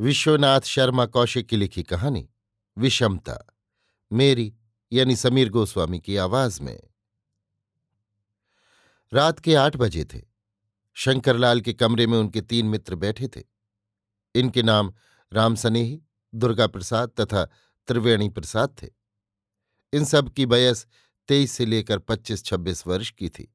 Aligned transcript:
विश्वनाथ 0.00 0.60
शर्मा 0.60 1.06
कौशिक 1.06 1.46
की 1.46 1.56
लिखी 1.56 1.82
कहानी, 1.82 2.30
विषमता, 2.78 3.56
मेरी, 4.12 4.54
यानी 4.92 5.16
समीर 5.16 5.48
गोस्वामी 5.48 6.00
की 6.00 6.16
आवाज़ 6.16 6.62
में। 6.62 6.82
रात 9.12 9.38
के 9.38 9.54
आठ 9.54 9.76
बजे 9.76 10.04
थे। 10.04 10.22
शंकरलाल 10.94 11.60
के 11.60 11.72
कमरे 11.72 12.06
में 12.06 12.18
उनके 12.18 12.40
तीन 12.40 12.66
मित्र 12.66 12.94
बैठे 12.94 13.28
थे। 13.28 13.42
इनके 14.34 14.62
नाम 14.62 14.94
राम 15.32 15.54
सनेही, 15.54 16.02
दुर्गा 16.34 16.66
प्रसाद 16.66 17.08
तथा 17.20 17.44
त्रिवेणी 17.86 18.28
प्रसाद 18.28 18.76
थे। 18.82 18.88
इन 19.92 20.04
सब 20.04 20.32
की 20.32 20.46
बयस 20.46 20.86
तेईस 21.28 21.52
से 21.52 21.66
लेकर 21.66 21.98
पच्चीस 21.98 22.44
छब्बीस 22.44 22.86
वर्ष 22.86 23.10
की 23.10 23.28
थी। 23.28 23.54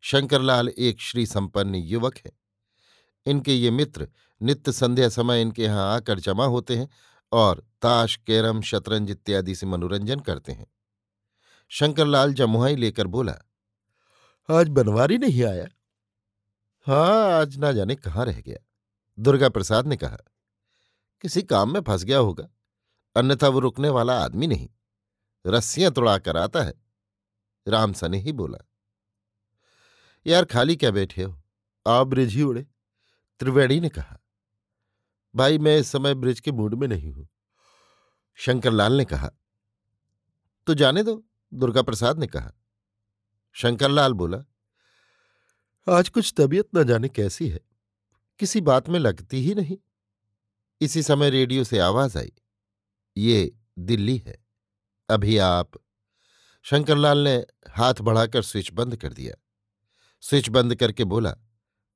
शंकरलाल 0.00 0.68
एक 0.68 1.00
श्री 1.00 1.26
संपन्न 1.26 1.74
युवक 1.74 2.16
है। 2.16 2.47
इनके 3.28 3.54
ये 3.54 3.70
मित्र 3.70 4.08
नित्य 4.40 4.72
संध्या 4.72 5.08
समय 5.08 5.40
इनके 5.42 5.62
यहाँ 5.62 5.94
आकर 5.94 6.20
जमा 6.20 6.44
होते 6.46 6.76
हैं 6.76 6.88
और 7.32 7.62
ताश, 7.82 8.16
कैरम, 8.16 8.60
शतरंज 8.60 9.10
इत्यादि 9.10 9.54
से 9.54 9.66
मनोरंजन 9.66 10.20
करते 10.20 10.52
हैं। 10.52 10.66
शंकरलाल 11.70 12.32
जमुहाई 12.34 12.76
लेकर 12.76 13.06
बोला, 13.06 13.34
आज 14.48 14.68
बनवारी 14.68 15.18
नहीं 15.18 15.42
आया? 15.44 15.66
हाँ 16.86 17.32
आज 17.32 17.56
ना 17.56 17.72
जाने 17.72 17.94
कहाँ 17.96 18.24
रह 18.26 18.40
गया। 18.40 18.58
दुर्गा 19.18 19.48
प्रसाद 19.48 19.86
ने 19.86 19.96
कहा, 19.96 20.18
किसी 21.24 21.42
काम 21.42 21.72
में 21.72 21.80
फंस 21.80 22.04
गया 22.04 22.18
होगा, 22.18 22.48
अन्यथा 23.16 23.48
वो 23.48 23.58
रुकने 23.58 23.88
वाला 23.90 24.18
आदमी 24.20 24.46
नहीं। 24.46 24.68
रस्सियाँ 25.44 25.90
तोड़ाकर 25.92 26.36
आता 26.36 26.62
है। 26.62 26.74
राम 27.66 27.92
सने 27.92 28.18
ही 28.18 28.32
बोला, 28.32 28.58
यार 30.26 30.44
खाली 30.44 30.76
क्या 30.76 30.90
बैठे 30.90 31.22
हो? 31.22 31.34
आप 31.86 32.06
ब्रिज 32.06 32.34
ही 32.34 32.42
उड़े। 32.42 32.66
त्रिवेणी 33.40 33.78
ने 33.80 33.88
कहा, 33.88 34.18
भाई, 35.34 35.58
मैं 35.58 35.76
इस 35.78 35.88
समय 35.88 36.14
ब्रिज 36.14 36.40
के 36.40 36.52
मूड 36.52 36.74
में 36.74 36.86
नहीं 36.88 37.12
हूँ। 37.12 37.28
शंकरलाल 38.38 38.92
ने 38.92 39.04
कहा 39.04 39.30
तो 40.66 40.74
जाने 40.74 41.02
दो 41.02 41.22
दुर्गा 41.52 41.82
प्रसाद 41.82 42.18
ने 42.18 42.26
कहा। 42.26 42.52
शंकरलाल 43.56 44.12
बोला, 44.12 44.38
आज 45.86 46.08
कुछ 46.08 46.32
तबीयत 46.36 46.68
न 46.76 46.84
जाने 46.84 47.08
कैसी 47.08 47.48
है, 47.48 47.60
किसी 48.40 48.60
बात 48.60 48.88
में 48.88 48.98
लगती 48.98 49.40
ही 49.42 49.54
नहीं। 49.54 49.76
इसी 50.80 51.02
समय 51.02 51.30
रेडियो 51.30 51.64
से 51.64 51.78
आवाज़ 51.78 52.18
आई, 52.18 52.32
ये 53.16 53.52
दिल्ली 53.80 54.16
है, 54.18 54.36
अभी 55.08 55.36
आप 55.38 55.78
शंकरलाल 56.64 57.18
ने 57.18 57.34
हाथ 57.70 58.00
बढ़ाकर 58.00 58.42
स्विच 58.42 58.70
बंद 58.72 58.96
कर 58.96 59.12
दिया। 59.12 59.34
स्विच 60.22 60.48
बंद 60.48 60.74
करके 60.74 61.04
बोला 61.06 61.36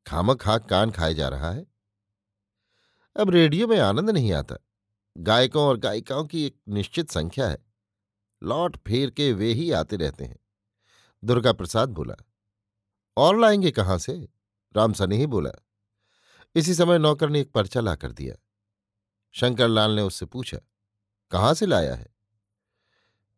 खामक 0.07 0.41
खाक 0.41 0.69
कान 0.69 0.91
खाए 0.91 1.15
जा 1.15 1.29
रहा 1.29 1.51
है। 1.51 1.67
अब 3.17 3.31
रेडियो 3.31 3.67
में 3.67 3.79
आनंद 3.81 4.11
नहीं 4.11 4.33
आता। 4.33 4.57
गायकों 5.17 5.65
और 5.65 5.77
गायिकाओं 5.77 6.25
की 6.25 6.45
एक 6.45 6.57
निश्चित 6.69 7.11
संख्या 7.11 7.49
है। 7.49 7.59
लौट 8.43 8.77
फेर 8.77 9.11
के 9.11 9.33
वे 9.33 9.53
ही 9.53 9.71
आते 9.71 9.97
रहते 9.97 10.25
हैं। 10.25 10.39
दुर्गा 11.23 11.53
प्रसाद 11.53 11.89
बोला, 11.89 12.15
और 13.17 13.39
लाएँगे 13.41 13.71
कहाँ 13.71 13.99
से? 13.99 14.29
राम 14.77 14.93
सने 14.93 15.17
ही 15.17 15.27
बोला, 15.27 15.51
इसी 16.55 16.75
समय 16.75 16.99
नौकर 16.99 17.31
ने 17.31 17.41
एक 17.41 17.53
पर्चा 17.53 17.81
ला 17.81 17.95
कर 17.95 18.13
दिया। 18.13 18.35
शंकरलाल 19.35 19.91
ने 19.91 20.03
उससे 20.03 20.27
पूछा, 20.27 20.59
कहाँ 21.31 21.55
से 21.55 21.67
लाया 21.67 21.95
है? 21.95 22.09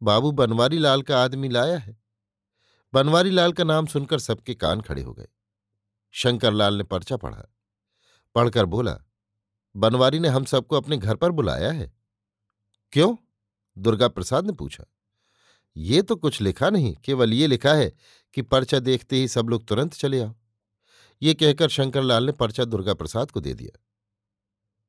बाबू 0.02 0.30
बनवारी 0.32 0.78
लाल 0.78 1.02
का 1.02 1.22
आदमी 1.24 1.48
लाया 1.48 1.78
है। 1.78 1.96
बनवारी 2.92 3.30
लाल 3.30 3.52
का 3.52 3.64
नाम 3.64 3.86
सुनकर 3.86 4.18
सबके 4.18 4.54
कान 4.54 4.80
खड़े 4.80 5.02
हो 5.02 5.12
गए। 5.12 5.28
शंकरलाल 6.16 6.74
ने 6.74 6.84
पर्चा 6.84 7.16
पढ़ा। 7.16 7.42
पढ़कर 8.34 8.64
बोला, 8.64 8.98
बनवारी 9.76 10.18
ने 10.18 10.28
हम 10.28 10.44
सबको 10.44 10.76
अपने 10.76 10.96
घर 10.96 11.16
पर 11.16 11.30
बुलाया 11.30 11.72
है। 11.72 11.92
क्यों? 12.92 13.16
दुर्गा 13.78 14.08
प्रसाद 14.08 14.46
ने 14.46 14.52
पूछा। 14.52 14.84
ये 15.76 16.02
तो 16.02 16.16
कुछ 16.16 16.40
लिखा 16.40 16.70
नहीं, 16.70 16.96
केवल 17.04 17.32
ये 17.32 17.46
लिखा 17.46 17.74
है 17.74 17.92
कि 18.34 18.42
पर्चा 18.42 18.78
देखते 18.78 19.16
ही 19.16 19.28
सब 19.28 19.48
लोग 19.48 19.66
तुरंत 19.66 19.94
चले 19.94 20.20
आओ। 20.20 20.34
ये 21.22 21.34
कहकर 21.34 21.68
शंकरलाल 21.68 22.24
ने 22.24 22.32
पर्चा 22.32 22.64
दुर्गा 22.64 22.94
प्रसाद 22.94 23.30
को 23.30 23.40
दे 23.40 23.54
दिया। 23.54 23.78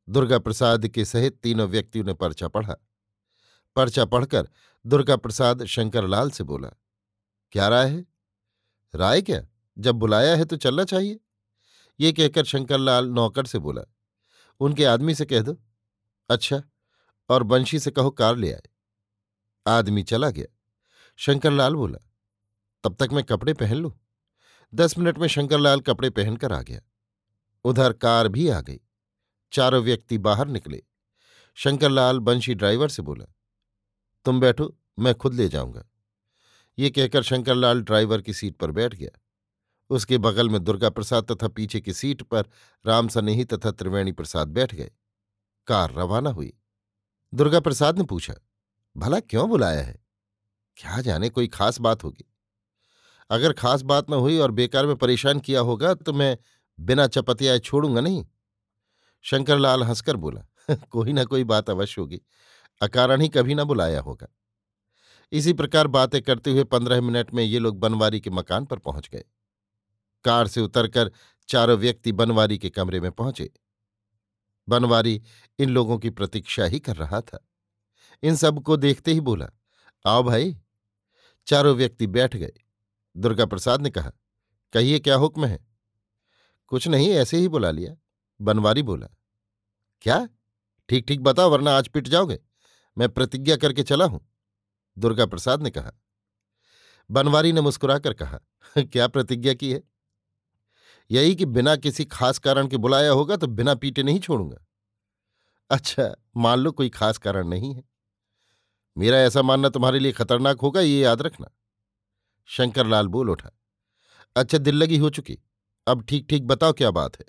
दुर्गा 0.09 0.40
प्रसाद 0.40 0.88
के 0.88 1.06
सहित 1.06 1.40
तीनों 1.44 1.68
व्यक्तियों 1.68 2.06
ने 2.06 2.14
पर्चा 2.14 2.47
पढ़ा। 2.47 2.75
पर्चा 3.75 4.06
पढ़कर 4.06 4.50
दुर्गा 4.85 5.16
प्रसाद 5.16 5.66
शंकरलाल 5.66 6.30
से 6.30 6.44
बोला, 6.44 6.69
क्या 7.52 7.68
राय 7.68 7.90
है? 7.90 8.06
राय 8.96 9.22
क्या? 9.22 9.47
जब 9.78 9.96
बुलाया 9.96 10.36
है 10.36 10.46
तो 10.46 10.58
चलना 10.58 10.84
चाहिए। 10.84 11.19
ये 12.00 12.12
कहकर 12.13 12.44
शंकरलाल 12.44 13.08
नौकर 13.08 13.46
से 13.46 13.59
बोला, 13.59 13.81
उनके 14.62 14.86
आदमी 14.86 15.16
से 15.16 15.25
कह 15.25 15.41
दो। 15.41 15.58
अच्छा 16.30 16.62
और 17.30 17.44
बंशी 17.44 17.80
से 17.80 17.91
कहो 17.91 18.12
कार 18.12 18.35
ले 18.38 18.52
आए। 18.53 18.64
आदमी 19.66 20.03
चला 20.03 20.30
गया। 20.30 20.46
शंकरलाल 21.19 21.75
बोला, 21.75 22.00
तब 22.84 22.96
तक 22.96 23.14
मैं 23.14 23.24
कपड़े 23.24 23.53
पहन 23.53 23.75
लूँ? 23.75 23.94
दस 24.74 24.97
मिनट 24.97 25.18
में 25.18 25.28
शंकरलाल 25.28 25.80
कपड़े 25.80 26.09
पहनकर 26.09 26.53
आ 26.53 26.62
गया। 26.62 26.81
उधर 27.66 27.94
कार 27.94 28.28
भी 28.28 28.47
आ 28.50 28.59
गई। 28.62 28.80
चारों 29.53 29.81
व्यक्ति 29.84 30.18
बाहर 30.18 30.47
निकले। 30.47 30.81
शंकरलाल 31.58 32.19
बंशी 32.19 32.53
ड्राइवर 32.53 32.90
से 32.90 33.02
बोला, 33.02 33.25
तुम 34.25 34.40
बैठो, 34.40 34.75
मैं 35.00 35.14
खुद 35.16 35.34
ले 35.34 35.47
जाऊँगा। 35.50 35.84
ये 36.78 36.90
कहकर 36.90 37.24
शंकरलाल 37.24 37.81
ड्राइवर 37.81 38.22
की 38.22 38.34
सीट 38.34 38.56
पर 38.56 38.72
बैठ 38.72 38.96
गया। 38.96 39.19
उसके 39.90 40.18
बगल 40.18 40.50
में 40.50 40.63
दुर्गा 40.63 40.90
प्रसाद 40.90 41.31
तथा 41.31 41.47
पीछे 41.47 41.81
की 41.81 41.94
सीट 41.94 42.22
पर 42.22 42.46
राम 42.85 43.07
सनेही 43.07 43.46
तथा 43.46 43.72
त्रिवेणी 43.72 44.12
प्रसाद 44.12 44.47
बैठ 44.47 44.75
गए। 44.75 44.91
कार 45.68 45.94
रवाना 45.94 46.29
हुई। 46.29 46.53
दुर्गा 47.34 47.59
प्रसाद 47.59 47.97
ने 47.97 48.03
पूछा, 48.03 48.34
भला 48.97 49.19
क्यों 49.19 49.50
बुलाया 49.50 49.81
है? 49.81 50.06
क्या 50.78 51.01
जाने 51.01 51.29
कोई 51.29 51.47
खास 51.47 51.79
बात 51.79 52.03
होगी? 52.03 52.31
अगर 53.29 53.53
खास 53.53 53.81
बात 53.81 54.09
न 54.09 54.13
हुई 54.13 54.38
और 54.38 54.51
बेकार 54.51 54.85
में 54.85 54.96
परेशान 54.96 55.40
किया 55.40 55.59
होगा 55.59 55.94
तो 55.94 56.13
मैं 56.13 56.38
बिना 56.79 57.07
चपतियाए 57.07 57.59
छोड़ूँगा 57.59 58.02
नहीं। 58.02 58.25
शंकरलाल 59.22 59.84
हंसकर 59.84 60.16
बोला, 60.16 60.75
कोई 60.75 61.13
ना 61.13 61.23
कोई 61.23 61.44
बात 61.44 61.69
अवश्य 61.69 62.02
होगी। 62.02 62.22
अकारण 62.81 63.22
ही 63.22 63.29
कभी 63.29 63.55
ना 63.55 63.64
बुलाया 63.64 64.02
होगा। 64.02 64.28
इसी 65.31 65.53
प्रकार 65.53 65.88
बातें 65.88 66.22
करते 66.22 66.52
हुए 66.52 66.64
पंद्रह 66.64 67.02
मिनट 67.02 67.34
में 67.34 67.43
ये 67.43 67.59
लोग 67.59 67.79
बनवारी 67.79 68.20
के 68.20 68.29
मकान 68.29 68.66
पर 68.66 68.79
पहुँच 68.79 69.09
गए। 69.09 69.23
कार 70.26 70.48
से 70.48 70.62
उतरकर 70.62 71.12
चारों 71.50 71.78
व्यक्ति 71.78 72.12
बनवारी 72.12 72.58
के 72.58 72.70
कमरे 72.70 73.00
में 73.00 73.12
पहुँचे। 73.12 73.52
बनवारी 74.70 75.22
इन 75.60 75.70
लोगों 75.70 75.98
की 75.98 76.10
प्रतीक्षा 76.10 76.66
ही 76.66 76.80
कर 76.80 76.96
रहा 76.96 77.22
था। 77.22 77.46
इन 78.24 78.36
सबको 78.36 78.78
देखते 78.78 79.14
ही 79.14 79.20
बोला, 79.20 79.50
आओ 80.06 80.24
भाई। 80.24 80.56
चारों 81.48 81.76
व्यक्ति 81.76 82.08
बैठ 82.08 82.36
गए। 82.36 82.54
दुर्गा 83.16 83.46
प्रसाद 83.46 83.82
ने 83.82 83.90
कहा, 83.90 84.12
कहिए 84.74 85.00
क्या 85.00 85.16
हुक्म 85.16 85.46
है? 85.46 85.60
कुछ 86.68 86.88
नहीं, 86.88 87.10
ऐसे 87.10 87.38
ही 87.38 87.48
बुला 87.48 87.72
लिया। 87.72 87.96
बनवारी 88.42 88.84
बोला, 88.84 89.08
क्या? 90.02 90.28
ठीक 90.90 91.08
ठीक 91.08 91.22
बताओ, 91.22 91.50
वरना 91.50 91.72
आज 91.72 91.88
पिट 91.88 92.08
जाओगे। 92.08 92.40
मैं 92.98 93.10
प्रतिज्ञा 93.10 93.56
करके 93.56 93.84
चला 93.84 94.06
हूँ। 94.06 94.26
दुर्गा 94.98 95.26
प्रसाद 95.26 95.64
ने 95.64 95.70
कहा। 95.70 95.92
बनवारी 97.12 97.52
ने 97.54 97.62
मुस्कुराकर 97.62 98.14
कहा, 98.14 98.40
क्या 98.78 99.08
प्रतिज्ञा 99.08 99.54
की 99.54 99.74
है? 99.74 99.82
यही 101.11 101.35
कि 101.35 101.46
बिना 101.46 101.75
किसी 101.75 102.05
खास 102.05 102.40
कारण 102.40 102.67
के 102.67 102.78
बुलाया 102.78 103.11
होगा 103.11 103.35
तो 103.35 103.47
बिना 103.47 103.75
पीटे 103.75 104.03
नहीं 104.03 104.19
छोड़ूँगा। 104.19 104.57
अच्छा 105.69 106.16
मान 106.37 106.59
लो 106.59 106.72
कोई 106.72 106.90
खास 106.90 107.17
कारण 107.17 107.47
नहीं 107.47 107.75
है। 107.75 107.84
मेरा 108.97 109.17
ऐसा 109.17 109.41
मानना 109.41 109.69
तुम्हारे 109.69 109.99
लिए 109.99 110.11
खतरनाक 110.11 110.61
होगा, 110.61 110.81
ये 110.81 110.99
याद 110.99 111.22
रखना। 111.22 111.52
शंकरलाल 112.46 113.07
बोल 113.07 113.29
उठा। 113.29 113.52
अच्छा 114.35 114.57
दिल 114.57 114.75
लगी 114.75 114.97
हो 114.97 115.09
चुकी। 115.09 115.37
अब 115.87 116.05
ठीक 116.05 116.28
ठीक 116.29 116.47
बताओ 116.47 116.73
क्या 116.73 116.91
बात 116.91 117.19
है? 117.19 117.25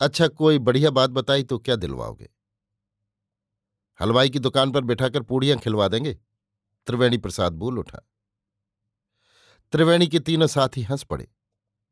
अच्छा 0.00 0.28
कोई 0.28 0.58
बढ़िया 0.58 0.90
बात 0.90 1.10
बताई 1.10 1.42
तो 1.42 1.58
क्या 1.58 1.76
दिलवाओगे? 1.76 2.28
हलवाई 4.00 4.30
की 4.30 4.38
दुकान 4.38 4.72
पर 4.72 4.80
बैठाकर 4.80 5.22
पूड़ियाँ 5.22 5.58
खिलवा 5.58 5.88
देंगे? 5.88 6.14
त्रिवेणी 6.86 7.18
प्रसाद 7.18 7.52
बोल 7.52 7.78
उठा। 7.78 7.98
त्रिवेणी 9.72 10.08
के 10.08 10.18
तीनों 10.20 10.46
साथी 10.46 10.82
हंस 10.82 11.02
पड़े। 11.02 11.28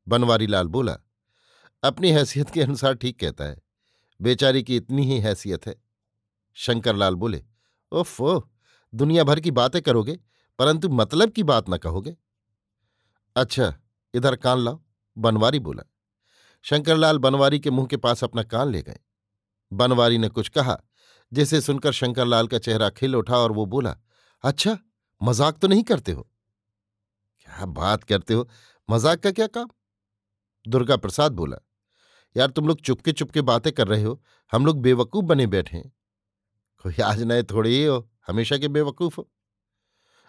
बनवारी 0.06 0.46
लाल 0.46 0.66
बोला, 0.68 0.96
अपनी 1.82 2.10
हैसियत 2.10 2.50
के 2.50 2.62
अनुसार 2.62 2.94
ठीक 2.94 3.18
कहता 3.20 3.44
है। 3.44 3.56
बेचारी 4.20 4.62
की 4.62 4.76
इतनी 4.76 5.06
ही 5.06 5.18
हैसियत 5.20 5.66
है। 5.66 5.74
शंकरलाल 6.56 7.14
बोले, 7.14 7.42
ओफ 7.92 8.16
दुनिया 8.92 9.24
भर 9.24 9.40
की 9.40 9.50
बातें 9.50 9.80
करोगे, 9.82 10.18
परंतु 10.58 10.88
मतलब 10.90 11.30
की 11.30 11.42
बात 11.42 11.70
न 11.70 11.76
कहोगे? 11.76 12.16
अच्छा 13.36 13.72
इधर 14.14 14.36
कान 14.36 14.58
लाओ, 14.58 14.80
बनवारी 15.16 15.58
बोला। 15.60 15.82
शंकरलाल 16.64 17.18
बनवारी 17.18 17.58
के 17.60 17.70
मुँह 17.70 17.86
के 17.86 17.96
पास 17.96 18.24
अपना 18.24 18.42
कान 18.44 18.70
ले 18.70 18.82
गए। 18.82 18.98
बनवारी 19.72 20.18
ने 20.18 20.28
कुछ 20.28 20.48
कहा, 20.48 20.76
जिसे 21.32 21.60
सुनकर 21.60 21.92
शंकरलाल 21.92 22.46
का 22.46 22.58
चेहरा 22.58 22.90
खिल 22.90 23.16
उठा 23.16 23.38
और 23.38 23.52
वो 23.52 23.64
बोला 23.66 23.96
अच्छा 24.44 24.76
मज़ाक 25.20 25.58
तो 25.58 25.68
नहीं 25.68 25.82
करते 25.82 26.12
हो? 26.12 26.22
क्या 27.40 27.66
बात 27.66 28.04
करते 28.04 28.34
हो? 28.34 28.48
मज़ाक 28.88 29.20
का 29.20 29.30
क्या 29.30 29.46
काम? 29.48 29.68
दुर्गा 30.68 30.96
प्रसाद 30.96 31.32
बोला, 31.32 31.56
यार, 32.36 32.50
तुम 32.50 32.68
लोग 32.68 32.80
चुपके 32.80 33.12
चुपके 33.12 33.40
बातें 33.40 33.72
कर 33.72 33.88
रहे 33.88 34.02
हो, 34.02 34.22
हम 34.52 34.66
लोग 34.66 34.80
बेवकूफ़ 34.80 35.24
बने 35.24 35.46
बैठे 35.46 35.76
हैं। 35.76 35.92
कोई 36.82 36.94
आज 37.04 37.22
नए 37.22 37.42
थोड़े 37.42 37.70
ही 37.70 37.84
हो, 37.84 38.10
हमेशा 38.26 38.58
के 38.58 38.68
बेवकूफ़ 38.68 39.16
हो। 39.18 39.30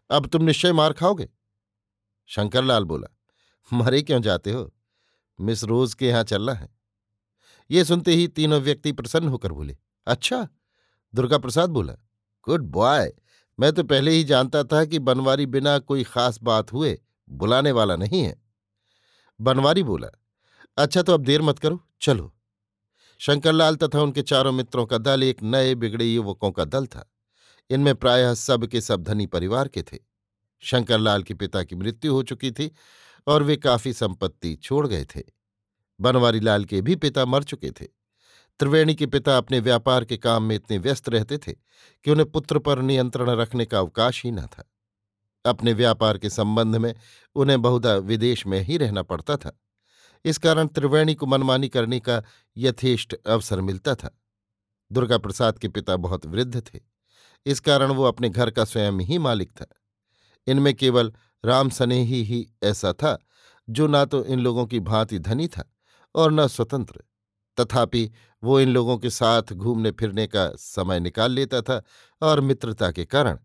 अब 0.09 0.27
तुम 0.27 0.43
निश्चय 0.43 0.73
मार 0.73 0.93
खाओगे? 0.93 1.29
शंकरलाल 2.25 2.83
बोला, 2.83 3.07
मरे 3.73 4.01
क्यों 4.01 4.21
जाते 4.21 4.51
हो? 4.51 4.73
मिस 5.41 5.63
रोज 5.63 5.93
के 5.93 6.07
यहाँ 6.07 6.23
चलना 6.23 6.53
है। 6.53 6.69
ये 7.71 7.85
सुनते 7.85 8.11
ही 8.11 8.27
तीनों 8.27 8.61
व्यक्ति 8.61 8.91
प्रसन्न 8.91 9.27
होकर 9.27 9.51
बोले 9.51 9.77
अच्छा? 10.07 10.47
दुर्गा 11.15 11.37
प्रसाद 11.37 11.69
बोला, 11.69 11.93
गुड 12.43 12.63
बॉय, 12.63 13.13
मैं 13.59 13.73
तो 13.73 13.83
पहले 13.83 14.11
ही 14.11 14.23
जानता 14.23 14.63
था 14.63 14.85
कि 14.85 14.99
बनवारी 14.99 15.45
बिना 15.45 15.79
कोई 15.79 16.03
खास 16.03 16.39
बात 16.43 16.73
हुए 16.73 17.01
बुलाने 17.29 17.71
वाला 17.71 17.95
नहीं 17.95 18.21
है। 18.21 18.41
बनवारी 19.41 19.83
बोला 19.83 20.07
अच्छा 20.77 21.01
तो 21.01 21.13
अब 21.13 21.21
देर 21.21 21.41
मत 21.41 21.59
करो। 21.59 21.81
चलो। 22.01 22.35
शंकरलाल 23.19 23.75
तथा 23.75 24.01
उनके 24.01 24.21
चारों 24.21 24.51
मित्रों 24.51 24.85
का 24.85 24.97
दल 24.97 25.23
एक 25.23 25.43
नए 25.43 25.75
बिगड़े 25.75 26.05
युवकों 26.05 26.51
का 26.51 26.65
दल 26.65 26.85
था। 26.85 27.11
इनमें 27.69 27.95
प्रायः 27.95 28.33
सब 28.33 28.65
के 28.65 28.81
सब 28.81 29.03
धनी 29.03 29.25
परिवार 29.25 29.67
के 29.67 29.83
थे। 29.83 29.97
शंकरलाल 30.59 31.23
के 31.23 31.33
पिता 31.33 31.63
की 31.63 31.75
मृत्यु 31.75 32.13
हो 32.13 32.23
चुकी 32.23 32.51
थी 32.51 32.71
और 33.27 33.43
वे 33.43 33.57
काफ़ी 33.57 33.93
संपत्ति 33.93 34.55
छोड़ 34.55 34.87
गए 34.87 35.05
थे। 35.05 35.21
बनवारी 36.01 36.39
लाल 36.39 36.65
के 36.65 36.81
भी 36.81 36.95
पिता 36.95 37.25
मर 37.25 37.43
चुके 37.43 37.71
थे। 37.71 37.85
त्रिवेणी 38.59 38.95
के 38.95 39.05
पिता 39.05 39.37
अपने 39.37 39.59
व्यापार 39.59 40.05
के 40.05 40.17
काम 40.17 40.43
में 40.43 40.55
इतने 40.55 40.77
व्यस्त 40.77 41.09
रहते 41.09 41.37
थे 41.37 41.51
कि 42.03 42.11
उन्हें 42.11 42.31
पुत्र 42.31 42.59
पर 42.59 42.81
नियंत्रण 42.81 43.29
रखने 43.29 43.65
का 43.65 43.79
अवकाश 43.79 44.23
ही 44.23 44.31
न 44.31 44.41
था। 44.41 44.71
अपने 45.45 45.73
व्यापार 45.73 46.17
के 46.17 46.29
संबंध 46.29 46.75
में 46.75 46.95
उन्हें 47.35 47.61
बहुधा 47.61 47.95
विदेश 47.95 48.47
में 48.47 48.61
ही 48.61 48.77
रहना 48.77 49.03
पड़ता 49.03 49.37
था। 49.37 49.59
इस 50.25 50.37
कारण 50.37 50.67
त्रिवेणी 50.67 51.15
को 51.15 51.25
मनमानी 51.25 51.69
करने 51.69 51.99
का 51.99 52.23
यथेष्ट 52.57 53.15
अवसर 53.27 53.61
मिलता 53.61 53.95
था। 53.95 54.21
दुर्गा 54.91 55.17
प्रसाद 55.17 55.59
के 55.59 55.67
पिता 55.67 55.95
बहुत 55.95 56.25
वृद्ध 56.25 56.61
थे। 56.61 56.79
इस 57.45 57.59
कारण 57.59 57.91
वो 57.91 58.03
अपने 58.03 58.29
घर 58.29 58.49
का 58.51 58.65
स्वयं 58.65 58.91
ही 58.91 59.17
मालिक 59.17 59.51
था। 59.51 59.65
इनमें 60.47 60.73
केवल 60.73 61.13
राम 61.45 61.69
स्नेही 61.69 62.23
ही 62.23 62.47
ऐसा 62.63 62.93
था, 62.93 63.27
जो 63.69 63.87
ना 63.87 64.05
तो 64.05 64.25
इन 64.25 64.39
लोगों 64.39 64.65
की 64.65 64.79
भांति 64.79 65.19
धनी 65.19 65.47
था 65.47 65.73
और 66.15 66.31
न 66.31 66.47
स्वतंत्र। 66.47 67.03
तथापि 67.59 68.11
वो 68.43 68.59
इन 68.59 68.69
लोगों 68.69 68.97
के 68.97 69.09
साथ 69.09 69.43
घूमने 69.53 69.91
फिरने 69.91 70.27
का 70.27 70.51
समय 70.55 70.99
निकाल 70.99 71.31
लेता 71.31 71.61
था 71.61 71.83
और 72.21 72.41
मित्रता 72.41 72.91
के 72.91 73.05
कारण 73.05 73.39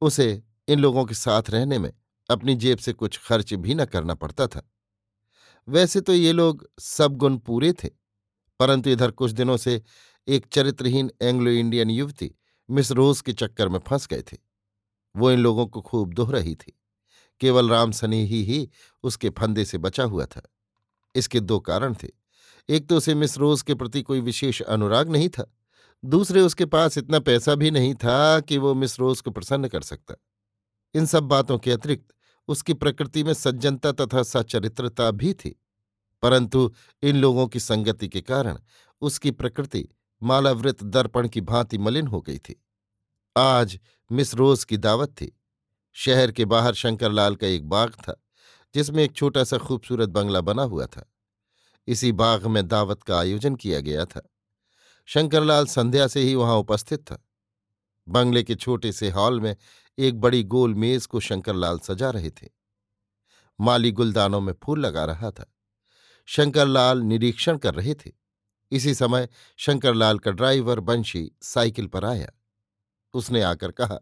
उसे 0.00 0.42
इन 0.68 0.78
लोगों 0.78 1.04
के 1.04 1.14
साथ 1.14 1.42
रहने 1.50 1.78
में 1.78 1.92
अपनी 2.30 2.54
जेब 2.54 2.78
से 2.78 2.92
कुछ 2.92 3.18
खर्च 3.18 3.54
भी 3.54 3.74
न 3.74 3.84
करना 3.84 4.14
पड़ता 4.14 4.46
था। 4.46 4.70
वैसे 5.68 6.00
तो 6.00 6.14
ये 6.14 6.32
लोग 6.32 6.68
सब 6.78 7.16
गुण 7.16 7.36
पूरे 7.38 7.72
थे, 7.72 7.88
परंतु 8.60 8.90
इधर 8.90 9.10
कुछ 9.10 9.30
दिनों 9.30 9.56
से 9.56 9.82
एक 10.28 10.46
चरित्रहीन 10.52 11.10
एंग्लो 11.22 11.50
इंडियन 11.50 11.90
युवती 11.90 12.30
मिस 12.68 12.90
रोज 12.92 13.20
के 13.20 13.32
चक्कर 13.32 13.68
में 13.68 13.78
फंस 13.78 14.06
गए 14.06 14.22
थे। 14.22 14.36
वो 15.14 15.30
इन 15.30 15.38
लोगों 15.38 15.66
को 15.66 15.80
खूब 15.80 16.12
दोह 16.14 16.32
रही 16.32 16.54
थी। 16.54 16.72
केवल 17.40 17.68
राम 17.70 17.92
सनेही 17.92 18.42
ही 18.44 18.68
उसके 19.04 19.30
फंदे 19.30 19.64
से 19.64 19.78
बचा 19.78 20.04
हुआ 20.04 20.26
था। 20.26 20.42
इसके 21.14 21.40
दो 21.40 21.58
कारण 21.60 21.94
थे। 21.94 22.08
एक 22.68 22.88
तो 22.88 22.96
उसे 22.96 23.14
मिस 23.14 23.36
रोज 23.38 23.62
के 23.62 23.74
प्रति 23.74 24.02
कोई 24.02 24.20
विशेष 24.20 24.60
अनुराग 24.62 25.10
नहीं 25.10 25.28
था। 25.28 25.44
दूसरे, 26.04 26.40
उसके 26.40 26.64
पास 26.66 26.98
इतना 26.98 27.18
पैसा 27.18 27.54
भी 27.54 27.70
नहीं 27.70 27.94
था 27.94 28.40
कि 28.40 28.58
वो 28.58 28.74
मिस 28.74 28.98
रोज 29.00 29.20
को 29.20 29.30
प्रसन्न 29.30 29.68
कर 29.68 29.82
सकता। 29.82 30.14
इन 30.94 31.06
सब 31.06 31.22
बातों 31.22 31.58
के 31.58 31.70
अतिरिक्त 31.70 32.14
उसकी 32.48 32.74
प्रकृति 32.74 33.24
में 33.24 33.34
सज्जनता 33.34 33.92
तथा 33.92 34.22
सचरित्रता 34.22 35.10
भी 35.10 35.34
थी। 35.34 35.60
परंतु 36.22 36.74
इन 37.02 37.16
लोगों 37.16 37.46
की 37.46 37.60
संगति 37.60 38.08
के 38.08 38.20
कारण 38.20 38.58
उसकी 39.00 39.30
प्रकृति 39.30 39.88
मालावृत 40.22 40.82
दर्पण 40.82 41.28
की 41.28 41.40
भांति 41.40 41.78
मलिन 41.78 42.06
हो 42.06 42.20
गई 42.20 42.38
थी। 42.38 42.64
आज 43.36 43.80
मिस 44.12 44.34
रोज 44.34 44.64
की 44.64 44.76
दावत 44.76 45.08
थी। 45.08 45.40
शहर 45.92 46.32
के 46.32 46.44
बाहर 46.44 46.74
शंकरलाल 46.74 47.36
का 47.36 47.46
एक 47.46 47.68
बाग 47.68 47.90
था, 47.90 48.22
जिसमें 48.74 49.04
एक 49.04 49.12
छोटा 49.12 49.44
सा 49.44 49.58
खूबसूरत 49.58 50.08
बंगला 50.08 50.40
बना 50.40 50.62
हुआ 50.62 50.86
था। 50.86 51.12
इसी 51.86 52.12
बाग 52.12 52.46
में 52.46 52.68
दावत 52.68 53.02
का 53.02 53.18
आयोजन 53.18 53.54
किया 53.54 53.80
गया 53.80 54.04
था। 54.04 54.30
शंकरलाल 55.06 55.66
संध्या 55.66 56.06
से 56.06 56.20
ही 56.20 56.34
वहाँ 56.34 56.56
उपस्थित 56.56 57.00
था। 57.00 57.28
बंगले 58.08 58.42
के 58.42 58.54
छोटे 58.54 58.92
से 58.92 59.10
हॉल 59.10 59.40
में 59.40 59.56
एक 59.98 60.20
बड़ी 60.20 60.44
गोल 60.44 60.74
मेज 60.74 61.06
को 61.06 61.20
शंकरलाल 61.20 61.78
सजा 61.78 62.10
रहे 62.10 62.30
थे। 62.30 62.48
माली 63.60 63.92
गुलदानों 63.92 64.40
में 64.40 64.54
फूल 64.62 64.80
लगा 64.80 65.04
रहा 65.04 65.30
था। 65.30 65.54
शंकरलाल 66.26 66.98
निरीक्षण 66.98 67.58
कर 67.58 67.74
रहे 67.74 67.94
थे। 67.94 68.12
इसी 68.70 68.94
समय 68.94 69.28
शंकरलाल 69.56 70.18
का 70.18 70.30
ड्राइवर 70.30 70.80
बंशी 70.80 71.32
साइकिल 71.42 71.86
पर 71.86 72.04
आया। 72.04 72.30
उसने 73.14 73.42
आकर 73.42 73.70
कहा, 73.72 73.98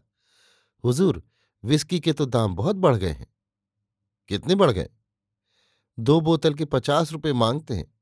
हुजूर, 0.84 1.25
विस्की 1.64 2.00
के 2.00 2.12
तो 2.12 2.26
दाम 2.26 2.54
बहुत 2.54 2.76
बढ़ 2.76 2.96
गए 2.96 3.12
हैं। 3.12 3.34
कितने 4.28 4.54
बढ़ 4.54 4.70
गए? 4.70 4.90
दो 5.99 6.20
बोतल 6.20 6.54
के 6.54 6.64
पचास 6.64 7.12
रुपए 7.12 7.32
मांगते 7.32 7.75
हैं। 7.75 7.94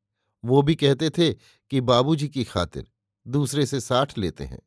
वो 0.45 0.63
भी 0.63 0.75
कहते 0.75 1.11
थे 1.11 1.33
कि 1.71 1.81
बाबूजी 1.81 2.29
की 2.29 2.45
खातिर 2.45 2.91
दूसरे 3.27 3.67
से 3.67 3.81
साठ 3.81 4.19
लेते 4.19 4.45
हैं। 4.45 4.61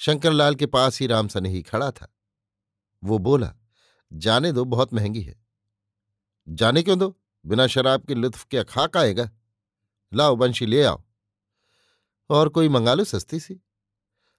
शंकरलाल 0.00 0.54
के 0.54 0.66
पास 0.66 1.00
ही 1.00 1.06
राम 1.06 1.28
सनेही 1.28 1.62
खड़ा 1.62 1.90
था। 1.90 2.14
वो 3.04 3.18
बोला, 3.18 3.54
जाने 4.12 4.52
दो, 4.52 4.64
बहुत 4.64 4.94
महँगी 4.94 5.22
है। 5.22 5.46
जाने 6.48 6.82
क्यों 6.82 6.98
दो? 6.98 7.20
बिना 7.46 7.66
शराब 7.66 8.04
के 8.04 8.14
लुत्फ 8.14 8.46
क्या 8.50 8.62
खाक 8.62 8.96
आएगा? 8.96 9.30
लाओ, 10.14 10.36
बंशी, 10.36 10.66
ले 10.66 10.84
आओ। 10.84 11.04
और 12.30 12.48
कोई 12.48 12.68
मंगा 12.68 12.94
लो 12.94 13.04
सस्ती 13.04 13.40
सी। 13.40 13.60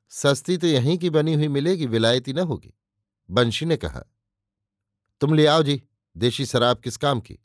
सस्ती 0.10 0.58
तो 0.58 0.68
यहीं 0.68 0.98
की 0.98 1.10
बनी 1.10 1.34
हुई 1.34 1.48
मिलेगी, 1.48 1.86
विलायती 1.86 2.34
न 2.34 2.40
होगी। 2.40 2.74
बंशी 3.30 3.66
ने 3.66 3.78
कहा, 3.78 4.04
तुम 5.22 5.34
ले 5.34 5.46
आओ 5.46 5.64
जी, 5.64 5.84
देशी 6.18 6.46
शराब 6.46 6.80
किस 6.80 6.98
काम 6.98 7.22
की? 7.22 7.40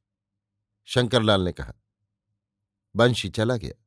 शंकरलाल 0.85 1.41
ने 1.41 1.53
कहा, 1.53 1.75
बंशी 2.97 3.29
चला 3.29 3.57
गया। 3.57 3.85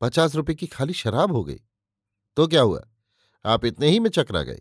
पचास 0.00 0.34
रुपए 0.34 0.54
की 0.54 0.66
खाली 0.66 0.92
शराब 0.92 1.32
हो 1.32 1.44
गई। 1.44 1.60
तो 2.36 2.46
क्या 2.46 2.62
हुआ? 2.62 2.89
आप 3.44 3.64
इतने 3.64 3.88
ही 3.88 4.00
में 4.00 4.10
चकरा 4.10 4.42
गए 4.42 4.60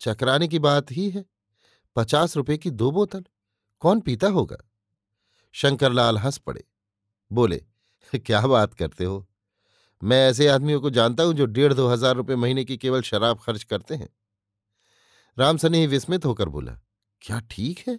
चकराने 0.00 0.48
की 0.48 0.58
बात 0.58 0.90
ही 0.92 1.08
है। 1.10 1.24
पचास 1.96 2.36
रुपए 2.36 2.56
की 2.56 2.70
दो 2.70 2.90
बोतल, 2.90 3.24
कौन 3.82 4.00
पीता 4.00 4.28
होगा? 4.28 4.56
शंकरलाल 5.54 6.18
हंस 6.18 6.38
पड़े। 6.38 6.64
बोले, 7.30 7.62
क्या 8.12 8.40
बात 8.40 8.74
करते 8.74 9.04
हो? 9.04 9.26
मैं 10.02 10.28
ऐसे 10.30 10.48
आदमियों 10.48 10.80
को 10.80 10.90
जानता 10.90 11.22
हूँ 11.22 11.34
जो 11.34 11.46
डेढ़ 11.46 11.72
दो 11.72 11.86
हज़ार 11.88 12.16
रुपये 12.16 12.36
महीने 12.36 12.64
की 12.64 12.76
केवल 12.76 13.02
शराब 13.02 13.40
खर्च 13.40 13.62
करते 13.64 13.94
हैं। 13.94 14.08
रामसनी 15.36 15.86
विस्मित 15.86 16.24
होकर 16.24 16.48
बोला, 16.48 16.78
क्या 17.22 17.40
ठीक 17.50 17.84
है? 17.88 17.98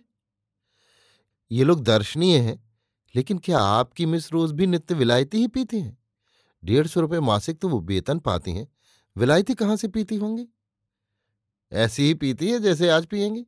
ये 1.52 1.64
लोग 1.64 1.84
दर्शनीय 1.84 2.38
हैं, 2.40 2.62
लेकिन 3.16 3.38
क्या 3.38 3.60
आपकी 3.60 4.06
मिस 4.06 4.32
रोज 4.34 4.52
भी 4.52 4.68
नित्य 4.68 4.96
विलायती 4.96 5.38
ही 5.38 5.48
पीती 5.48 5.80
हैं? 5.82 5.98
डेढ़ 6.64 6.88
सौ 6.88 7.02
रुपये 7.02 7.20
मासिक 7.20 7.60
तो 7.60 7.70
वो 7.70 7.80
वेतन 7.82 8.20
पाती 8.20 8.52
हैं। 8.52 8.68
विलायती 9.18 9.54
कहाँ 9.54 9.76
से 9.76 9.88
पीती 9.88 10.16
होंगी? 10.16 10.48
ऐसी 11.72 12.04
ही 12.04 12.14
पीती 12.14 12.52
है 12.52 12.60
जैसे 12.60 12.90
आज 12.90 13.06
पियेंगी। 13.06 13.46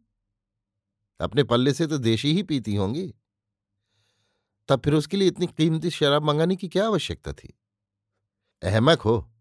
अपने 1.20 1.44
पल्ले 1.44 1.74
से 1.74 1.88
तो 1.88 1.98
देशी 1.98 2.34
ही 2.34 2.44
पीती 2.44 2.76
होंगी। 2.76 3.14
तब 4.70 4.82
फिर 4.82 4.94
उसके 4.94 5.18
लिए 5.18 5.28
इतनी 5.28 5.48
कीमती 5.48 5.90
शराब 5.90 6.24
मंगाने 6.24 6.56
की 6.56 6.68
क्या 6.68 6.86
आवश्यकता 6.86 7.34
थी? 7.34 7.60
अहमक 8.64 9.02
हो, 9.02 9.32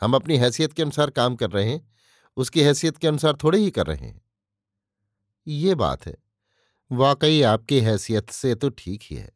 हम 0.00 0.14
अपनी 0.14 0.36
हैसियत 0.36 0.72
के 0.72 0.82
अनुसार 0.82 1.10
काम 1.10 1.36
कर 1.36 1.50
रहे 1.50 1.70
हैं, 1.70 1.94
उसकी 2.36 2.62
हैसियत 2.62 2.96
के 2.96 3.06
अनुसार 3.06 3.36
थोड़े 3.44 3.58
ही 3.58 3.70
कर 3.70 3.86
रहे 3.86 4.06
हैं। 4.06 4.20
ये 5.46 5.74
बात 5.74 6.06
है, 6.06 6.16
वाकई 6.92 7.42
आपकी 7.42 7.80
हैसियत 7.80 8.30
से 8.30 8.54
तो 8.54 8.70
ठीक 8.70 9.02
ही 9.02 9.16
है। 9.16 9.30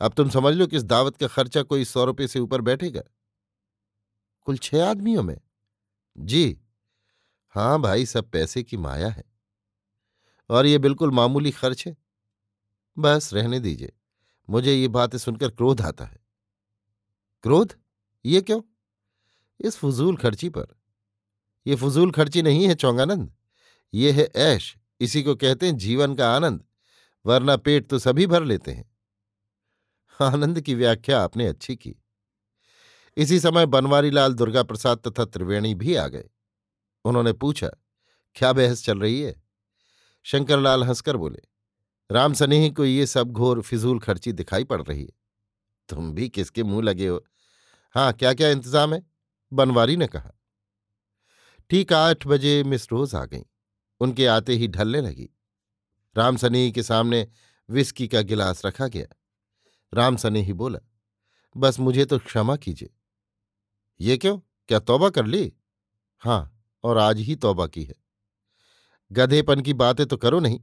अब 0.00 0.12
तुम 0.12 0.30
समझ 0.30 0.54
लो 0.54 0.66
कि 0.66 0.76
इस 0.76 0.84
दावत 0.84 1.16
का 1.16 1.26
खर्चा 1.26 1.62
कोई 1.62 1.84
सौ 1.84 2.04
रुपये 2.04 2.28
से 2.28 2.38
ऊपर 2.38 2.60
बैठेगा। 2.60 3.02
कुल 4.44 4.56
छह 4.56 4.90
आदमियों 4.90 5.22
में। 5.22 5.40
जी। 6.18 6.60
हाँ 7.48 7.80
भाई, 7.80 8.06
सब 8.06 8.30
पैसे 8.30 8.62
की 8.62 8.76
माया 8.76 9.08
है। 9.08 9.24
और 10.50 10.66
ये 10.66 10.78
बिल्कुल 10.78 11.10
मामूली 11.10 11.50
खर्च 11.50 11.86
है। 11.86 11.96
बस 12.98 13.34
रहने 13.34 13.60
दीजिए। 13.60 13.92
मुझे 14.50 14.74
ये 14.74 14.88
बातें 14.88 15.18
सुनकर 15.18 15.50
क्रोध 15.50 15.80
आता 15.80 16.04
है। 16.04 16.18
क्रोध? 17.42 17.74
ये 18.24 18.42
क्यों? 18.42 18.62
इस 19.60 19.76
फजूल 19.76 20.16
खर्ची 20.16 20.48
पर। 20.48 20.66
यह 21.66 21.76
फजूल 21.76 22.10
खर्ची 22.10 22.42
नहीं 22.42 22.68
है, 22.68 22.74
चौंगानंद। 22.74 23.34
ये 23.94 24.12
है 24.12 24.22
ऐश। 24.22 24.76
इसी 25.00 25.22
को 25.22 25.34
कहते 25.34 25.66
हैं 25.66 25.76
जीवन 25.76 26.14
का 26.14 26.36
आनंद। 26.36 26.64
वरना 27.26 27.56
पेट 27.56 27.88
तो 27.88 27.98
सभी 27.98 28.26
भर 28.26 28.44
लेते 28.44 28.72
हैं। 28.72 28.96
आनंद 30.20 30.60
की 30.60 30.74
व्याख्या 30.74 31.22
आपने 31.22 31.46
अच्छी 31.46 31.76
की। 31.76 32.01
इसी 33.16 33.38
समय 33.40 33.66
बनवारी 33.66 34.10
लाल 34.10 34.34
दुर्गा 34.34 34.62
प्रसाद 34.62 34.98
तथा 34.98 35.24
त्रिवेणी 35.24 35.74
भी 35.74 35.94
आ 35.94 36.06
गए। 36.08 36.28
उन्होंने 37.04 37.32
पूछा, 37.32 37.68
क्या 38.36 38.52
बहस 38.52 38.84
चल 38.84 38.98
रही 38.98 39.20
है? 39.20 39.34
शंकरलाल 40.26 40.84
हंसकर 40.84 41.16
बोले, 41.16 41.42
राम 42.10 42.34
सनेही 42.34 42.70
को 42.70 42.84
ये 42.84 43.06
सब 43.06 43.30
घोर, 43.30 43.60
फिजूल 43.62 43.98
खर्ची 43.98 44.32
दिखाई 44.32 44.64
पड़ 44.64 44.82
रही 44.82 45.02
है। 45.02 45.12
तुम 45.88 46.12
भी 46.12 46.28
किसके 46.28 46.62
मुँह 46.62 46.82
लगे 46.82 47.08
हो? 47.08 47.24
हाँ 47.94 48.12
क्या 48.12 48.32
क्या 48.34 48.48
इंतज़ाम 48.48 48.94
है? 48.94 49.02
बनवारी 49.52 49.96
ने 49.96 50.06
कहा। 50.06 50.32
ठीक 51.70 51.92
आठ 51.92 52.26
बजे 52.26 52.62
मिस 52.64 52.90
रोज 52.92 53.14
आ 53.14 53.24
गई। 53.24 53.42
उनके 54.00 54.26
आते 54.26 54.52
ही 54.52 54.68
ढलने 54.68 55.00
लगी। 55.00 55.28
राम 56.16 56.36
सनेही 56.36 56.72
के 56.72 56.82
सामने 56.82 57.26
विस्की 57.68 58.08
का 58.08 58.20
गिलास 58.20 58.64
रखा 58.66 58.86
गया। 58.86 59.06
राम 59.92 60.16
सनेही 60.16 60.52
बोला, 60.52 60.78
बस 61.56 61.78
मुझे 61.80 62.04
तो 62.04 62.18
क्षमा 62.18 62.56
कीजिए। 62.56 62.90
ये 64.02 64.16
क्यों? 64.18 64.38
क्या 64.38 64.78
तौबा 64.78 65.10
कर 65.10 65.26
ली? 65.26 65.52
हाँ 66.18 66.64
और 66.84 66.98
आज 66.98 67.18
ही 67.18 67.36
तौबा 67.36 67.66
की 67.66 67.84
है। 67.84 67.94
गधेपन 69.12 69.60
की 69.60 69.72
बातें 69.72 70.06
तो 70.06 70.16
करो 70.16 70.40
नहीं। 70.40 70.60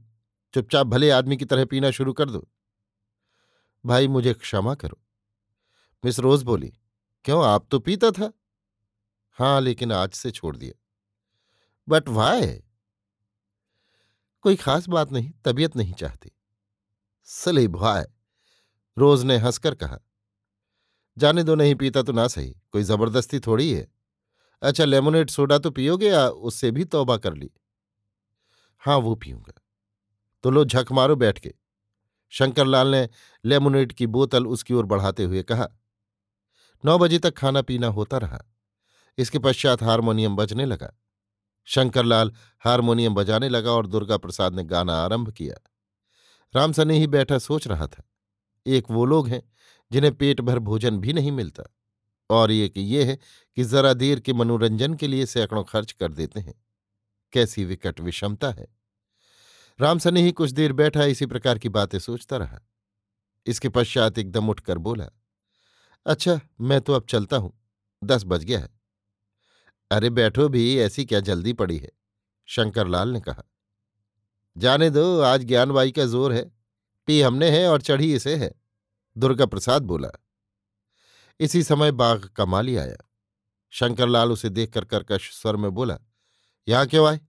चुपचाप 0.54 0.86
भले 0.86 1.10
आदमी 1.10 1.36
की 1.36 1.44
तरह 1.44 1.64
पीना 1.64 1.90
शुरू 1.90 2.12
कर 2.12 2.30
दो। 2.30 2.48
भाई, 3.86 4.08
मुझे 4.08 4.34
क्षमा 4.34 4.74
करो। 4.74 5.00
मिस 6.04 6.18
रोज 6.18 6.42
बोली, 6.42 6.78
क्यों, 7.24 7.44
आप 7.44 7.66
तो 7.70 7.78
पीता 7.78 8.10
था? 8.10 8.32
हाँ 9.30 9.60
लेकिन 9.60 9.92
आज 9.92 10.10
से 10.10 10.30
छोड़ 10.30 10.56
दिया। 10.56 10.80
बट 11.88 12.08
वाय 12.08 12.64
कोई 14.40 14.56
खास 14.56 14.88
बात 14.88 15.12
नहीं, 15.12 15.32
तबीयत 15.44 15.76
नहीं 15.76 15.94
चाहती। 15.94 16.30
सली 17.24 17.68
भाई 17.68 18.04
रोज 18.98 19.24
ने 19.24 19.36
हंसकर 19.36 19.74
कहा। 19.74 19.98
जाने 21.16 21.42
दो, 21.42 21.54
नहीं 21.54 21.74
पीता 21.74 22.02
तो 22.02 22.12
ना 22.12 22.26
सही। 22.28 22.50
कोई 22.72 22.82
ज़बरदस्ती 22.82 23.40
थोड़ी 23.40 23.70
है। 23.72 23.86
अच्छा 24.62 24.84
लेमोनेट 24.84 25.30
सोडा 25.30 25.58
तो 25.58 25.70
पियोगे 25.70 26.08
या 26.08 26.28
उससे 26.28 26.70
भी 26.70 26.84
तौबा 26.84 27.16
कर 27.16 27.34
ली? 27.34 27.50
हाँ 28.82 28.96
वो 28.96 29.14
पीऊँगा। 29.14 29.52
तो 30.44 30.50
लो, 30.50 30.64
झक 30.64 30.92
मारो 30.92 31.16
बैठ 31.16 31.38
के। 31.38 31.54
शंकरलाल 32.32 32.88
ने 32.88 33.08
लेमोनेट 33.44 33.92
की 33.92 34.06
बोतल 34.06 34.46
उसकी 34.46 34.74
ओर 34.74 34.86
बढ़ाते 34.86 35.24
हुए 35.24 35.42
कहा, 35.42 35.68
नौ 36.84 36.98
बजे 36.98 37.18
तक 37.18 37.36
खाना 37.36 37.62
पीना 37.62 37.86
होता 37.86 38.18
रहा। 38.18 38.40
इसके 39.18 39.38
पश्चात 39.38 39.82
हारमोनियम 39.82 40.36
बजने 40.36 40.64
लगा। 40.64 40.92
शंकरलाल 41.68 42.32
हारमोनियम 42.64 43.14
बजाने 43.14 43.48
लगा 43.48 43.72
और 43.72 43.86
दुर्गा 43.86 44.16
प्रसाद 44.16 44.54
ने 44.54 44.64
गाना 44.64 44.94
आरंभ 44.94 45.30
किया। 45.32 45.56
राम 46.54 46.72
सने 46.72 46.98
ही 46.98 47.06
बैठा 47.06 47.38
सोच 47.38 47.66
रहा 47.68 47.86
था। 47.86 48.02
एक 48.66 48.90
वो 48.90 49.04
लोग 49.04 49.28
हैं 49.28 49.42
जिन्हें 49.92 50.14
पेट 50.14 50.40
भर 50.40 50.58
भोजन 50.58 50.98
भी 50.98 51.12
नहीं 51.12 51.32
मिलता। 51.32 51.64
और 52.30 52.50
एक 52.50 52.72
ये 52.76 53.04
है 53.04 53.18
कि 53.56 53.64
जरा 53.64 53.92
देर 53.92 54.20
के 54.20 54.32
मनोरंजन 54.32 54.94
के 54.94 55.06
लिए 55.06 55.26
सैकड़ों 55.26 55.64
खर्च 55.64 55.92
कर 55.92 56.12
देते 56.12 56.40
हैं। 56.40 56.64
कैसी 57.32 57.64
विकट 57.64 58.00
विषमता 58.00 58.50
है। 58.50 58.76
राम 59.80 59.98
सने 59.98 60.22
ही 60.22 60.32
कुछ 60.32 60.50
देर 60.50 60.72
बैठा, 60.72 61.04
इसी 61.04 61.26
प्रकार 61.26 61.58
की 61.58 61.68
बातें 61.68 61.98
सोचता 61.98 62.36
रहा। 62.36 62.60
इसके 63.46 63.68
पश्चात 63.68 64.18
एकदम 64.18 64.48
उठकर 64.48 64.78
बोला 64.78 65.10
अच्छा 66.06 66.40
मैं 66.60 66.80
तो 66.80 66.92
अब 66.92 67.06
चलता 67.08 67.36
हूँ। 67.36 67.52
दस 68.04 68.24
बज 68.26 68.44
गया 68.44 68.60
है। 68.60 68.68
अरे, 69.90 70.10
बैठो 70.10 70.48
भी, 70.48 70.78
ऐसी 70.78 71.04
क्या 71.04 71.20
जल्दी 71.20 71.52
पड़ी 71.52 71.78
है? 71.78 71.90
शंकरलाल 72.46 73.08
ने 73.08 73.20
कहा, 73.20 73.42
जाने 74.56 74.90
दो, 74.90 75.20
आज 75.20 75.42
ज्ञानबाई 75.42 75.90
का 75.90 76.04
ज़ोर 76.06 76.32
है। 76.32 76.52
पी 77.06 77.20
हमने 77.20 77.50
है 77.50 77.68
और 77.68 77.80
चढ़ी 77.80 78.14
इसे 78.14 78.36
है। 78.36 78.59
दुर्गा 79.16 79.46
प्रसाद 79.46 79.82
बोला, 79.82 80.10
इसी 81.40 81.62
समय 81.62 81.92
बाघ 81.92 82.24
का 82.26 82.44
माली 82.44 82.76
आया। 82.76 82.96
शंकरलाल 83.72 84.32
उसे 84.32 84.48
देखकर 84.48 84.84
कर्कश 84.84 85.30
स्वर 85.32 85.56
में 85.56 85.70
बोला, 85.70 85.98
यहाँ 86.68 86.86
क्यों 86.86 87.06
आए? 87.08 87.20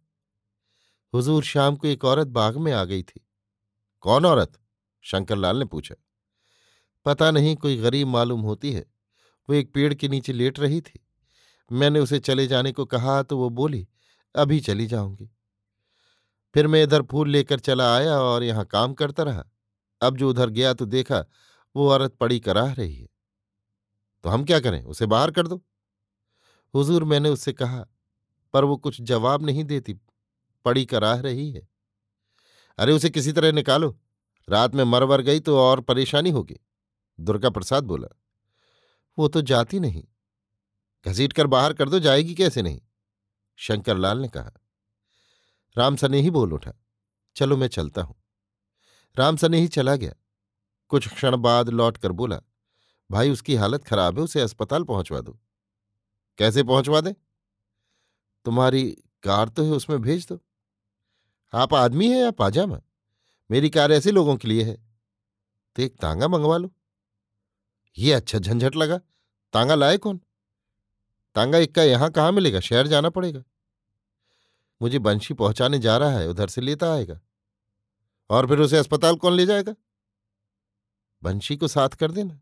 हुजूर 1.14 1.44
शाम 1.44 1.76
को 1.76 1.88
एक 1.88 2.06
औरत 2.06 2.28
बाग 2.28 2.58
में 2.58 2.72
आ 2.72 2.84
गई 2.84 3.04
थी। 3.04 3.26
कौन 4.00 4.26
औरत? 4.26 4.52
शंकरलाल 5.04 5.58
ने 5.58 5.66
पूछा। 5.66 5.96
पता 7.06 7.32
नहीं, 7.32 7.56
कोई 7.56 7.78
गरीब 7.78 8.08
मालूम 8.08 8.42
होती 8.42 8.72
है। 8.74 8.86
वो 9.50 9.56
एक 9.56 9.74
पेड़ 9.74 9.94
के 9.94 10.08
नीचे 10.08 10.34
लेट 10.34 10.60
रही 10.60 10.82
थी। 10.82 11.00
मैंने 11.72 12.00
उसे 12.00 12.20
चले 12.20 12.48
जाने 12.48 12.72
को 12.72 12.86
कहा 12.86 13.22
तो 13.24 13.38
वो 13.38 13.50
बोली, 13.50 13.88
अभी 14.36 14.60
चली 14.60 14.88
जाऊँगी। 14.88 15.30
फिर 16.56 16.68
मैं 16.68 16.84
इधर 16.84 17.02
फूल 17.02 17.30
लेकर 17.30 17.60
चला 17.60 17.96
आया 17.96 18.20
और 18.20 18.44
यहाँ 18.44 18.66
काम 18.66 18.94
करता 18.94 19.24
रहा। 19.24 19.44
अब 20.02 20.18
जो 20.18 20.30
उधर 20.30 20.50
गया 20.50 20.74
तो 20.74 20.86
देखा 20.86 21.24
वो 21.75 21.90
औरत 21.90 22.16
पड़ी 22.16 22.40
कराह 22.40 22.74
रही 22.74 22.96
है। 22.96 23.08
तो 24.24 24.30
हम 24.30 24.44
क्या 24.46 24.60
करें? 24.60 24.84
उसे 24.84 25.06
बाहर 25.06 25.32
कर 25.32 25.48
दो। 25.48 25.63
हुजूर 26.74 27.04
मैंने 27.04 27.30
उससे 27.30 27.54
कहा, 27.54 27.86
पर 28.54 28.63
वो 28.63 28.78
कुछ 28.78 29.01
जवाब 29.01 29.46
नहीं 29.46 29.63
देती, 29.63 29.94
पड़ी 30.66 30.86
कराह 30.86 31.20
रही 31.20 31.51
है। 31.51 31.68
अरे, 32.78 32.94
उसे 32.94 33.10
किसी 33.10 33.32
तरह 33.32 33.51
निकालो। 33.51 34.00
रात 34.50 34.75
में 34.75 34.84
मरवर 34.84 35.22
गई 35.22 35.40
तो 35.40 35.58
और 35.60 35.82
परेशानी 35.82 36.30
होगी। 36.30 36.58
दुर्गा 37.20 37.50
प्रसाद 37.50 37.84
बोला, 37.84 38.08
वो 39.18 39.28
तो 39.28 39.42
जाती 39.42 39.80
नहीं। 39.80 40.04
घसीट 41.06 41.34
कर 41.34 41.48
बाहर 41.48 41.74
कर 41.74 41.90
दो, 41.90 42.00
जाएगी 42.00 42.36
कैसे 42.36 42.62
नहीं? 42.62 42.82
शंकरलाल 43.56 44.18
ने 44.18 44.28
कहा, 44.28 44.51
राम 45.75 45.96
सने 45.96 46.22
ही 46.22 46.30
बोल 46.30 46.54
उठा, 46.54 46.74
चलो 47.36 47.58
मैं 47.58 47.68
चलता 47.68 48.01
हूँ। 48.01 48.16
राम 49.16 49.38
सने 49.38 49.60
ही 49.60 49.68
चला 49.68 49.96
गया। 49.96 50.13
कुछ 50.92 51.14
क्षण 51.14 51.38
बाद 51.38 51.70
लौट 51.70 51.98
कर 51.98 52.12
बोला, 52.12 52.42
भाई, 53.12 53.30
उसकी 53.30 53.56
हालत 53.56 53.84
खराब 53.84 54.18
है, 54.18 54.24
उसे 54.24 54.42
अस्पताल 54.42 54.84
पहुंचवा 54.84 55.22
दो। 55.22 55.40
कैसे 56.38 56.64
पहुंचवा 56.64 57.02
दे? 57.02 57.16
तुम्हारी 58.46 58.92
कार 59.24 59.50
तो 59.50 59.64
है, 59.64 59.72
उसमें 59.72 60.02
भेज 60.02 60.28
दो। 60.28 60.40
आप 61.54 61.74
आदमी 61.74 62.12
है 62.12 62.18
या 62.18 62.32
पाजामा? 62.32 62.82
मेरी 63.52 63.70
कार 63.70 63.92
ऐसे 63.92 64.12
लोगों 64.12 64.36
के 64.36 64.48
लिए 64.48 64.64
है। 64.64 64.78
तो 65.76 65.82
एक 65.82 65.96
तांगा 65.96 66.28
मंगवा 66.28 66.58
लो। 66.58 66.72
ये 67.98 68.14
अच्छा 68.14 68.40
झंझट 68.40 68.76
लगा। 68.76 68.98
तांगा 69.54 69.76
लाए 69.76 69.98
कौन? 69.98 70.22
तांगा 71.36 71.58
इक्का 71.58 71.84
यहाँ 71.84 72.12
कहाँ 72.12 72.32
मिलेगा? 72.32 72.60
शहर 72.60 72.88
जाना 72.88 73.10
पड़ेगा। 73.10 73.44
मुझे 74.82 75.00
बंशी 75.00 75.34
पहुँचाने 75.34 75.80
जा 75.80 75.98
रहा 75.98 76.12
है, 76.12 76.30
उधर 76.30 76.48
से 76.48 76.62
लेता 76.62 76.94
आएगा। 76.94 77.20
और 78.30 78.48
फिर 78.48 78.60
उसे 78.60 78.78
अस्पताल 78.78 79.16
कौन 79.16 79.34
ले 79.34 79.46
जाएगा? 79.46 79.76
बंशी 81.24 81.58
को 81.58 81.68
साथ 81.68 81.90
कर 81.90 82.12
देना। 82.12 82.40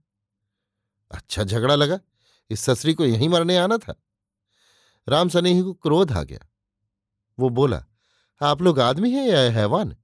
अच्छा 1.11 1.43
झगड़ा 1.43 1.75
लगा। 1.75 1.99
इस 2.49 2.61
ससरी 2.61 2.93
को 2.93 3.05
यहीं 3.05 3.29
मरने 3.29 3.57
आना 3.57 3.77
था। 3.77 3.95
राम 5.09 5.29
सनेही 5.29 5.61
को 5.61 5.73
क्रोध 5.73 6.11
आ 6.11 6.23
गया। 6.23 6.39
वो 7.39 7.49
बोला, 7.49 7.85
आप 8.41 8.61
लोग 8.61 8.79
आदमी 8.79 9.11
हैं 9.11 9.27
या 9.27 9.39
हैवान? 9.51 9.95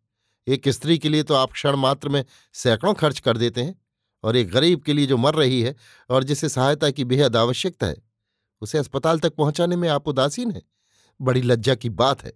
एक 0.47 0.69
स्त्री 0.69 0.97
के 0.97 1.09
लिए 1.09 1.23
तो 1.23 1.33
आप 1.33 1.51
क्षण 1.51 1.75
मात्र 1.75 2.09
में 2.09 2.25
सैकड़ों 2.53 2.93
खर्च 2.93 3.19
कर 3.19 3.37
देते 3.37 3.63
हैं, 3.63 3.81
और 4.23 4.35
एक 4.35 4.49
गरीब 4.49 4.81
के 4.81 4.93
लिए 4.93 5.05
जो 5.05 5.17
मर 5.17 5.35
रही 5.35 5.61
है 5.61 5.75
और 6.09 6.23
जिसे 6.23 6.49
सहायता 6.49 6.89
की 6.91 7.03
बेहद 7.03 7.35
आवश्यकता 7.35 7.87
है, 7.87 7.97
उसे 8.61 8.77
अस्पताल 8.77 9.19
तक 9.19 9.33
पहुँचाने 9.35 9.75
में 9.75 9.89
आप 9.89 10.07
उदासीन 10.07 10.51
हैं। 10.51 10.61
बड़ी 11.21 11.41
लज्जा 11.41 11.75
की 11.75 11.89
बात 11.89 12.23
है। 12.23 12.33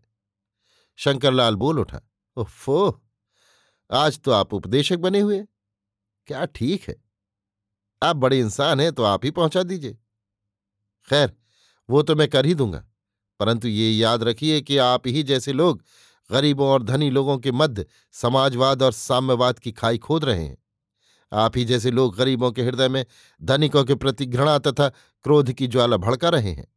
शंकरलाल 0.95 1.55
बोल 1.55 1.79
उठा, 1.79 2.01
ओफो! 2.37 3.01
आज 3.91 4.19
तो 4.19 4.31
आप 4.31 4.53
उपदेशक 4.53 4.97
बने 4.97 5.19
हुए 5.19 5.45
क्या 6.29 6.45
ठीक 6.45 6.87
है? 6.87 6.95
आप 8.01 8.15
बड़े 8.15 8.39
इंसान 8.39 8.79
हैं 8.79 8.91
तो 8.91 9.03
आप 9.03 9.25
ही 9.25 9.31
पहुँचा 9.31 9.63
दीजिए। 9.63 9.97
खैर, 11.07 11.31
वो 11.89 12.01
तो 12.01 12.15
मैं 12.15 12.27
कर 12.27 12.45
ही 12.45 12.53
दूँगा, 12.55 12.83
परंतु 13.39 13.67
ये 13.67 13.89
याद 13.91 14.23
रखिए 14.23 14.61
कि 14.61 14.77
आप 14.77 15.07
ही 15.07 15.23
जैसे 15.23 15.53
लोग 15.53 15.83
गरीबों 16.29 16.67
और 16.67 16.83
धनी 16.83 17.09
लोगों 17.09 17.37
के 17.37 17.51
मध्य 17.51 17.85
समाजवाद 18.13 18.83
और 18.83 18.91
साम्यवाद 18.91 19.59
की 19.59 19.71
खाई 19.71 19.97
खोद 19.97 20.25
रहे 20.25 20.43
हैं। 20.43 20.57
आप 21.31 21.57
ही 21.57 21.65
जैसे 21.65 21.91
लोग 21.91 22.15
गरीबों 22.15 22.51
के 22.51 22.63
हृदय 22.63 22.89
में 22.89 23.05
धनिकों 23.41 23.83
के 23.83 23.95
प्रति 23.95 24.25
घृणा 24.25 24.57
तथा 24.59 24.89
क्रोध 25.25 25.51
की 25.53 25.67
ज्वाला 25.67 25.97
भड़का 25.97 26.29
रहे 26.29 26.51
हैं। 26.51 26.67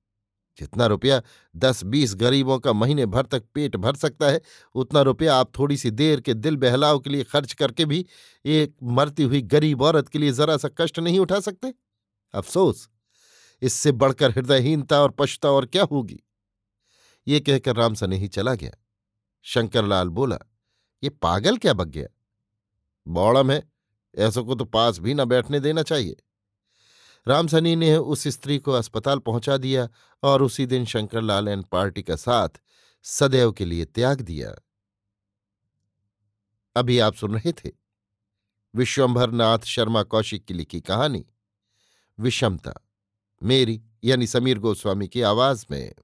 जितना 0.59 0.87
रुपया 0.87 1.23
दस 1.57 1.85
बीस 1.85 2.15
गरीबों 2.15 2.59
का 2.59 2.73
महीने 2.73 3.07
भर 3.07 3.27
तक 3.27 3.45
पेट 3.55 3.77
भर 3.77 3.95
सकता 3.97 4.27
है, 4.27 4.41
उतना 4.75 5.03
रुपया 5.03 5.37
आप 5.37 5.59
थोड़ी 5.59 5.77
सी 5.77 5.91
देर 5.91 6.21
के 6.21 6.35
दिल 6.35 6.57
बहलाव 6.57 6.99
के 6.99 7.11
लिए 7.11 7.25
खर्च 7.25 7.53
करके 7.53 7.85
भी 7.85 8.07
एक 8.47 8.75
मरती 8.83 9.23
हुई 9.23 9.43
गरीब 9.43 9.83
औरत 9.83 10.09
के 10.09 10.19
लिए 10.19 10.33
जरा 10.33 10.57
सा 10.57 10.69
कष्ट 10.79 10.99
नहीं 10.99 11.19
उठा 11.19 11.41
सकते? 11.41 11.75
अफसोस! 12.35 12.89
इससे 13.63 13.93
बढ़कर 13.93 14.31
हृदयहीनता 14.31 15.03
और 15.03 15.11
पछता 15.11 15.51
और 15.51 15.67
क्या 15.67 15.85
होगी? 15.85 16.21
ये 17.29 17.41
कहकर 17.41 17.77
राम 17.77 17.95
ही 18.05 18.29
चला 18.29 18.55
गया। 18.55 18.71
शंकरलाल 19.43 20.09
बोला, 20.09 20.39
ये 21.05 21.11
पागल 21.11 21.57
क्या 21.57 21.75
बग 21.75 21.89
गया? 21.89 22.07
बौड़म 23.09 23.51
है, 23.51 23.63
ऐसों 24.15 24.45
को 24.45 24.55
तो 24.55 24.65
पास 24.65 24.99
भी 24.99 25.15
न 25.15 25.25
बैठने 25.25 25.61
देना 25.61 25.83
चाहिए। 25.83 26.17
रामसनी 27.29 27.77
ने 27.77 27.97
उस 27.97 28.29
स्त्री 28.29 28.59
को 28.59 28.73
अस्पताल 28.73 29.19
पहुँचा 29.19 29.57
दिया 29.57 29.89
और 30.23 30.43
उसी 30.43 30.67
दिन 30.67 30.85
शंकरलाल 30.85 31.49
एंड 31.49 31.65
पार्टी 31.65 32.03
का 32.03 32.17
साथ 32.17 32.49
सदैव 33.03 33.53
के 33.53 33.65
लिए 33.65 33.85
त्याग 33.85 34.21
दिया। 34.21 34.55
अभी 36.77 36.99
आप 36.99 37.15
सुन 37.15 37.35
रहे 37.35 37.53
थे 37.53 37.71
विश्वंभर 38.75 39.31
नाथ 39.31 39.59
शर्मा 39.59 40.03
कौशिक 40.03 40.45
की 40.45 40.55
लिखी 40.55 40.81
कहानी, 40.81 41.27
विषमता, 42.19 42.75
मेरी 43.43 43.83
यानी 44.05 44.27
समीर 44.27 44.59
गोस्वामी 44.59 45.09
की 45.09 45.23
आवाज़ 45.23 45.67
में। 45.71 45.95